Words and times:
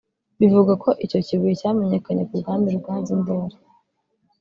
Bivugwa 0.39 0.73
ko 0.83 0.89
icyo 1.05 1.19
kibuye 1.25 1.53
cyamenyekanye 1.61 2.23
ku 2.29 2.33
bw’umwami 2.39 2.67
Ruganzu 2.75 3.13
Ndori 3.21 3.55